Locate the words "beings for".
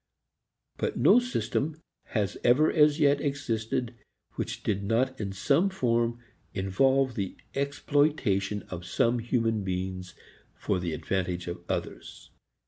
9.63-10.79